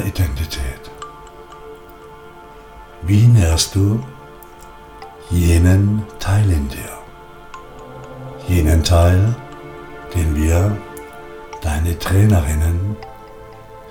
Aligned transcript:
Traineridentität. 0.00 0.90
Wie 3.02 3.26
nährst 3.26 3.74
du 3.74 4.00
jenen 5.30 6.02
Teil 6.18 6.50
in 6.50 6.68
dir? 6.68 6.98
Jenen 8.48 8.82
Teil, 8.82 9.34
den 10.14 10.34
wir 10.34 10.76
deine 11.62 11.98
Trainerinnen 11.98 12.96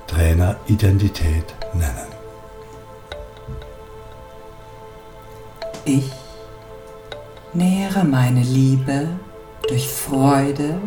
Traineridentität 0.08 1.56
nennen. 1.74 2.08
Ich 5.86 6.12
nähere 7.54 8.04
meine 8.04 8.42
Liebe 8.42 9.10
durch 9.68 9.88
Freude 9.88 10.80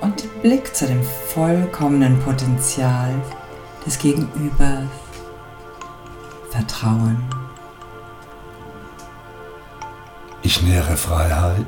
und 0.00 0.22
den 0.22 0.30
Blick 0.42 0.74
zu 0.74 0.86
dem 0.86 1.02
vollkommenen 1.02 2.20
Potenzial 2.20 3.14
des 3.86 3.98
Gegenübers. 3.98 4.88
Vertrauen. 6.50 7.22
Ich 10.42 10.62
nähere 10.62 10.96
Freiheit, 10.96 11.66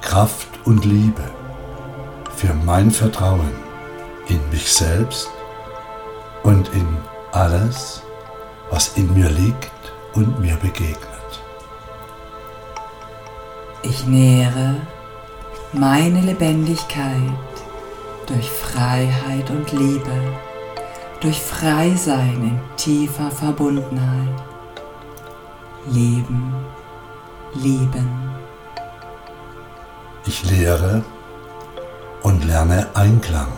Kraft 0.00 0.48
und 0.64 0.84
Liebe 0.84 1.24
für 2.36 2.54
mein 2.54 2.90
Vertrauen 2.90 3.50
in 4.28 4.40
mich 4.50 4.72
selbst 4.72 5.28
und 6.42 6.68
in 6.72 6.86
alles, 7.32 8.02
was 8.70 8.96
in 8.96 9.12
mir 9.14 9.28
liegt 9.28 9.70
und 10.14 10.40
mir 10.40 10.56
begegnet. 10.56 11.42
Ich 13.82 14.06
nähere 14.06 14.76
meine 15.72 16.20
Lebendigkeit 16.20 17.32
durch 18.26 18.50
Freiheit 18.50 19.50
und 19.50 19.72
Liebe, 19.72 20.12
durch 21.22 21.40
Freisein 21.40 22.42
in 22.42 22.60
tiefer 22.76 23.30
Verbundenheit. 23.30 24.42
Leben, 25.86 26.52
lieben. 27.54 28.30
Ich 30.26 30.50
lehre 30.50 31.04
und 32.22 32.44
lerne 32.44 32.88
Einklang 32.94 33.52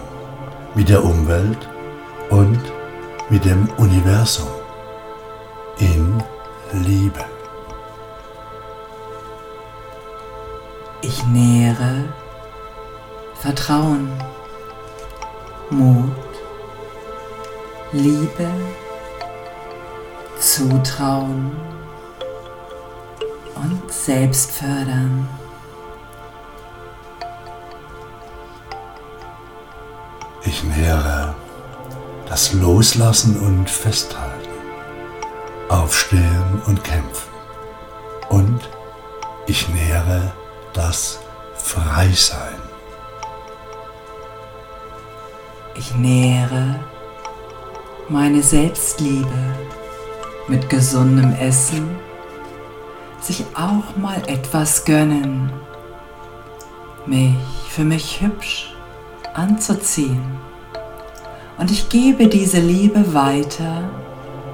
mit 0.74 0.90
der 0.90 1.02
Umwelt 1.02 1.68
und 2.28 2.60
mit 3.30 3.44
dem 3.46 3.68
Universum 3.78 4.48
in 5.78 6.22
Liebe. 6.72 7.24
Ich 11.00 11.24
nähere 11.26 12.04
Vertrauen, 13.34 14.08
Mut, 15.70 16.23
Liebe, 17.94 18.50
Zutrauen 20.40 21.52
und 23.54 23.92
Selbstfördern. 23.92 25.28
Ich 30.42 30.64
nähere 30.64 31.36
das 32.28 32.52
Loslassen 32.52 33.38
und 33.38 33.70
Festhalten, 33.70 34.50
Aufstehen 35.68 36.62
und 36.66 36.82
Kämpfen. 36.82 37.32
Und 38.28 38.58
ich 39.46 39.68
nähere 39.68 40.32
das 40.72 41.20
Freisein. 41.54 42.60
Ich 45.76 45.94
nähere 45.94 46.80
meine 48.08 48.42
Selbstliebe 48.42 49.26
mit 50.46 50.68
gesundem 50.68 51.32
Essen, 51.40 51.96
sich 53.20 53.46
auch 53.54 53.96
mal 53.96 54.22
etwas 54.26 54.84
gönnen, 54.84 55.50
mich 57.06 57.34
für 57.70 57.84
mich 57.84 58.20
hübsch 58.20 58.74
anzuziehen. 59.32 60.22
Und 61.56 61.70
ich 61.70 61.88
gebe 61.88 62.28
diese 62.28 62.60
Liebe 62.60 63.14
weiter 63.14 63.88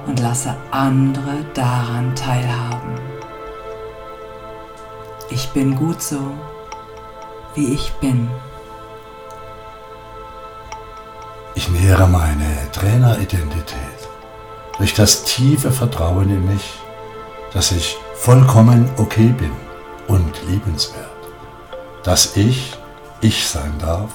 und 0.07 0.19
lasse 0.19 0.55
andere 0.71 1.45
daran 1.53 2.15
teilhaben. 2.15 2.99
Ich 5.29 5.49
bin 5.49 5.75
gut 5.75 6.01
so, 6.01 6.19
wie 7.55 7.73
ich 7.73 7.91
bin. 7.93 8.29
Ich 11.61 11.69
nähere 11.69 12.07
meine 12.07 12.71
Traineridentität 12.71 14.09
durch 14.79 14.95
das 14.95 15.25
tiefe 15.25 15.71
Vertrauen 15.71 16.27
in 16.31 16.47
mich, 16.47 16.73
dass 17.53 17.71
ich 17.71 17.97
vollkommen 18.15 18.89
okay 18.97 19.27
bin 19.27 19.51
und 20.07 20.33
liebenswert, 20.49 21.05
dass 22.01 22.35
ich 22.35 22.73
ich 23.21 23.47
sein 23.47 23.75
darf, 23.77 24.09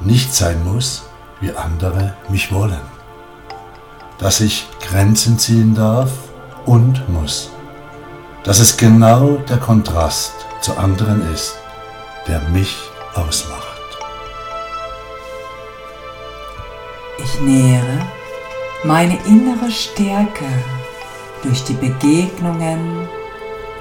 nicht 0.00 0.34
sein 0.34 0.64
muss, 0.64 1.04
wie 1.42 1.52
andere 1.52 2.14
mich 2.30 2.52
wollen, 2.52 2.80
dass 4.16 4.40
ich 4.40 4.66
Grenzen 4.80 5.38
ziehen 5.38 5.74
darf 5.74 6.10
und 6.64 7.06
muss, 7.10 7.50
dass 8.44 8.60
es 8.60 8.78
genau 8.78 9.36
der 9.46 9.58
Kontrast 9.58 10.32
zu 10.62 10.74
anderen 10.78 11.20
ist, 11.34 11.58
der 12.26 12.40
mich 12.48 12.78
ausmacht. 13.14 13.77
Ich 17.18 17.40
nähere 17.40 18.06
meine 18.84 19.18
innere 19.26 19.70
Stärke 19.70 20.46
durch 21.42 21.64
die 21.64 21.74
Begegnungen 21.74 23.08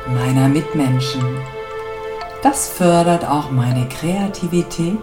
meiner 0.07 0.47
Mitmenschen. 0.47 1.23
Das 2.41 2.69
fördert 2.69 3.25
auch 3.25 3.51
meine 3.51 3.87
Kreativität 3.89 4.97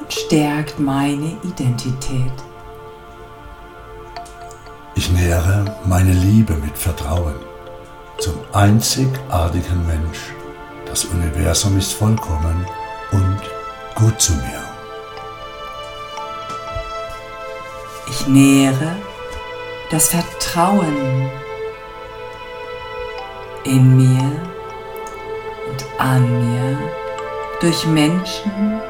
und 0.00 0.12
stärkt 0.12 0.78
meine 0.78 1.36
Identität. 1.42 2.32
Ich 4.94 5.10
nähere 5.10 5.64
meine 5.86 6.12
Liebe 6.12 6.54
mit 6.54 6.76
Vertrauen 6.76 7.34
zum 8.18 8.34
einzigartigen 8.52 9.86
Mensch. 9.86 10.32
Das 10.86 11.06
Universum 11.06 11.78
ist 11.78 11.92
vollkommen 11.92 12.66
und 13.12 13.40
gut 13.94 14.20
zu 14.20 14.34
mir. 14.34 14.71
Ich 18.14 18.26
nähere 18.26 18.94
das 19.90 20.08
Vertrauen 20.08 21.30
in 23.64 23.96
mir 23.96 24.32
und 25.70 25.86
an 25.98 26.22
mir 26.44 26.78
durch 27.62 27.86
Menschen, 27.86 28.82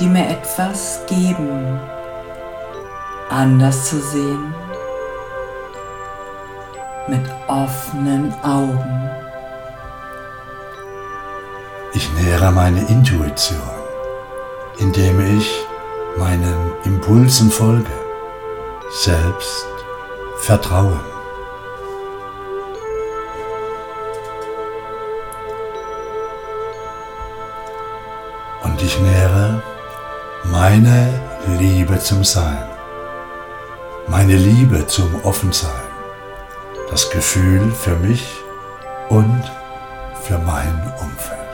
die 0.00 0.08
mir 0.08 0.28
etwas 0.28 1.00
geben, 1.06 1.78
anders 3.30 3.88
zu 3.88 4.00
sehen 4.00 4.52
mit 7.06 7.22
offenen 7.46 8.34
Augen. 8.42 9.10
Ich 11.94 12.12
nähere 12.14 12.50
meine 12.50 12.80
Intuition, 12.88 13.60
indem 14.78 15.38
ich 15.38 15.48
meinen 16.18 16.72
Impulsen 16.82 17.48
folge, 17.48 18.05
selbst 19.04 19.66
vertrauen. 20.38 21.00
Und 28.62 28.82
ich 28.82 28.98
nähere 29.00 29.62
meine 30.44 31.20
Liebe 31.58 31.98
zum 31.98 32.24
Sein, 32.24 32.68
meine 34.08 34.36
Liebe 34.36 34.86
zum 34.86 35.24
Offensein 35.24 35.70
das 36.90 37.10
Gefühl 37.10 37.72
für 37.72 37.96
mich 37.96 38.24
und 39.08 39.42
für 40.22 40.38
mein 40.38 40.92
Umfeld. 41.00 41.45